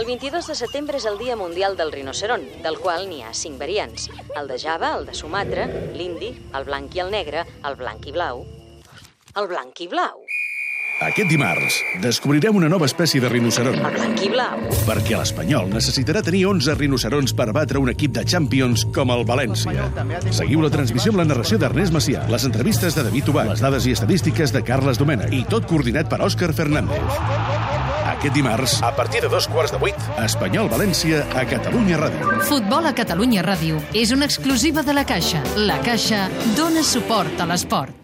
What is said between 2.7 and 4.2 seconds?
qual n'hi ha cinc variants.